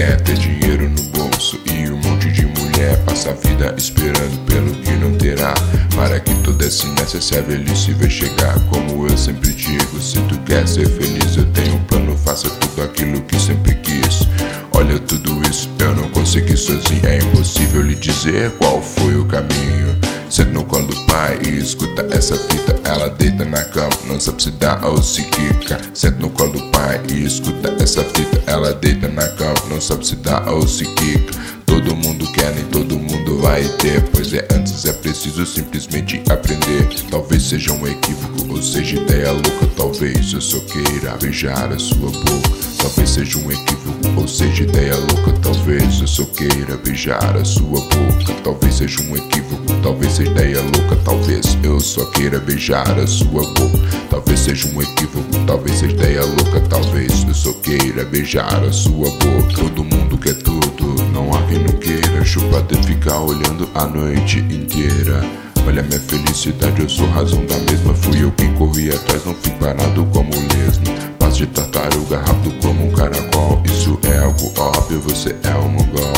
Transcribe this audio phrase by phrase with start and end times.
[0.00, 4.72] quer ter dinheiro no bolso e um monte de mulher passa a vida esperando pelo
[4.76, 5.52] que não terá.
[5.94, 8.58] Para que toda essa inércia se a velhice vê chegar.
[8.70, 12.82] Como eu sempre digo, se tu quer ser feliz, eu tenho um plano, faça tudo
[12.82, 14.26] aquilo que sempre quis.
[14.72, 20.09] Olha tudo isso, eu não consegui sozinho, é impossível lhe dizer qual foi o caminho.
[20.30, 22.78] Senta no colo do pai e escuta essa fita.
[22.84, 25.80] Ela deita na cama, não sabe se dá ou se quica.
[25.92, 28.40] Senta no colo do pai e escuta essa fita.
[28.46, 31.36] Ela deita na cama, não sabe se dá ou se quica.
[31.66, 34.02] Todo mundo quer, nem todo mundo vai ter.
[34.12, 36.88] Pois é, antes é preciso simplesmente aprender.
[37.10, 39.66] Talvez seja um equívoco, ou seja ideia louca.
[39.76, 42.50] Talvez eu só queira beijar a sua boca.
[42.78, 45.29] Talvez seja um equívoco, ou seja ideia louca.
[45.70, 48.34] Talvez eu só queira beijar a sua boca.
[48.42, 50.96] Talvez seja um equívoco, talvez seja ideia louca.
[51.04, 53.78] Talvez eu só queira beijar a sua boca.
[54.10, 56.60] Talvez seja um equívoco, talvez seja ideia louca.
[56.68, 59.54] Talvez eu só queira beijar a sua boca.
[59.54, 62.24] Todo mundo quer tudo, não há quem não queira.
[62.24, 65.24] Chupada e ficar olhando a noite inteira.
[65.64, 67.94] Olha minha felicidade, eu sou razão da mesma.
[67.94, 71.09] Fui eu quem corri atrás, não fui parado como lesma.
[71.40, 73.62] De tartaruga rápido como um caracol.
[73.64, 76.12] Isso é algo óbvio, você é um mongol.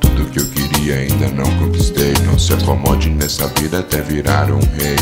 [0.00, 2.12] Tudo que eu queria ainda não conquistei.
[2.26, 4.96] Não se acomode nessa vida até virar um rei.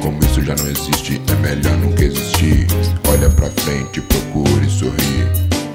[0.00, 2.66] Como isso já não existe, é melhor nunca existir.
[3.06, 5.30] Olha pra frente, procure sorrir.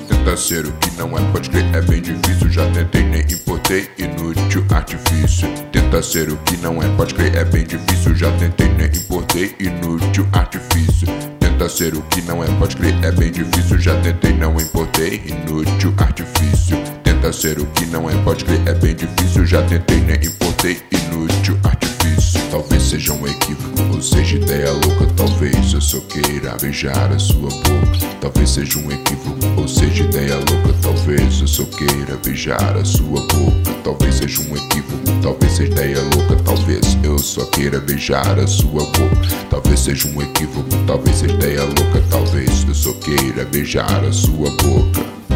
[0.08, 2.50] Tenta ser o que não é, pode crer, é bem difícil.
[2.50, 5.48] Já tentei, nem importei, inútil artifício.
[5.72, 8.16] Tenta ser o que não é, pode crer, é bem difícil.
[8.16, 11.37] Já tentei, nem importei, inútil artifício.
[11.58, 13.80] Tenta ser o que não é, pode crer, é bem difícil.
[13.80, 16.78] Já tentei, não importei, inútil artifício.
[17.04, 19.44] Tenta ser o que não é, pode crer, é bem difícil.
[19.44, 22.40] Já tentei, nem importei, inútil artifício.
[22.52, 25.08] Talvez seja um equívoco, ou seja ideia louca.
[25.16, 28.16] Talvez eu só queira beijar a sua boca.
[28.22, 30.74] Talvez seja um equívoco, ou seja ideia louca.
[30.82, 33.74] Talvez eu só queira beijar a sua boca.
[33.84, 36.36] Talvez seja um equívoco, talvez seja ideia louca.
[36.46, 39.28] Talvez eu só queira beijar a sua boca.
[39.50, 42.04] Talvez seja um equívoco, talvez seja ideia louca.
[42.12, 45.27] Talvez eu só queira beijar a sua boca.